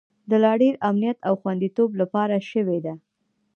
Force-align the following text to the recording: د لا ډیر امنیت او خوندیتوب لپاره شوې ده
د 0.29 0.31
لا 0.43 0.53
ډیر 0.61 0.73
امنیت 0.89 1.17
او 1.27 1.33
خوندیتوب 1.41 1.89
لپاره 2.01 2.35
شوې 2.51 2.79
ده 2.85 2.93